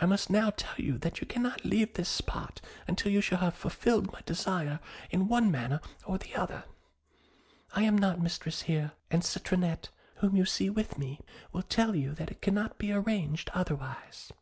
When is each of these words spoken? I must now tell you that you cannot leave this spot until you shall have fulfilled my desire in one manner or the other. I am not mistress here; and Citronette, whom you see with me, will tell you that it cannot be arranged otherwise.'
I 0.00 0.06
must 0.06 0.30
now 0.30 0.48
tell 0.48 0.76
you 0.78 0.96
that 0.96 1.20
you 1.20 1.26
cannot 1.26 1.62
leave 1.62 1.92
this 1.92 2.08
spot 2.08 2.62
until 2.88 3.12
you 3.12 3.20
shall 3.20 3.40
have 3.40 3.54
fulfilled 3.54 4.10
my 4.10 4.22
desire 4.24 4.80
in 5.10 5.28
one 5.28 5.50
manner 5.50 5.82
or 6.06 6.16
the 6.16 6.34
other. 6.34 6.64
I 7.74 7.82
am 7.82 7.98
not 7.98 8.18
mistress 8.18 8.62
here; 8.62 8.92
and 9.10 9.22
Citronette, 9.22 9.90
whom 10.20 10.36
you 10.36 10.46
see 10.46 10.70
with 10.70 10.96
me, 10.96 11.20
will 11.52 11.64
tell 11.64 11.94
you 11.94 12.14
that 12.14 12.30
it 12.30 12.40
cannot 12.40 12.78
be 12.78 12.92
arranged 12.92 13.50
otherwise.' 13.52 14.32